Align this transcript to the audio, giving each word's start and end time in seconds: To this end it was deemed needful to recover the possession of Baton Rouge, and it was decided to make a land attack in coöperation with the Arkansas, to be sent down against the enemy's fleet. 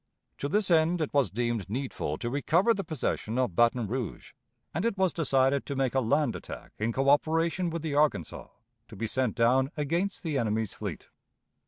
To 0.39 0.49
this 0.49 0.71
end 0.71 0.99
it 0.99 1.13
was 1.13 1.29
deemed 1.29 1.69
needful 1.69 2.17
to 2.17 2.29
recover 2.31 2.73
the 2.73 2.83
possession 2.83 3.37
of 3.37 3.55
Baton 3.55 3.85
Rouge, 3.85 4.31
and 4.73 4.83
it 4.83 4.97
was 4.97 5.13
decided 5.13 5.63
to 5.67 5.75
make 5.75 5.93
a 5.93 5.99
land 5.99 6.35
attack 6.35 6.71
in 6.79 6.91
coöperation 6.91 7.69
with 7.69 7.83
the 7.83 7.93
Arkansas, 7.93 8.47
to 8.87 8.95
be 8.95 9.05
sent 9.05 9.35
down 9.35 9.69
against 9.77 10.23
the 10.23 10.39
enemy's 10.39 10.73
fleet. 10.73 11.09